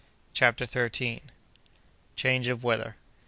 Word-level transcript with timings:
CHAPTER 0.33 0.65
THIRTEENTH. 0.65 1.29
Change 2.15 2.47
of 2.47 2.63
Weather. 2.63 2.95